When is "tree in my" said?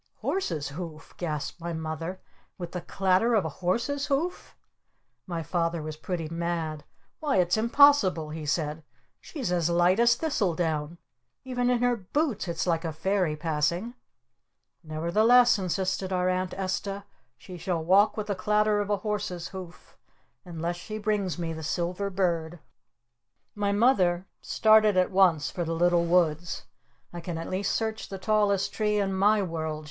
28.73-29.43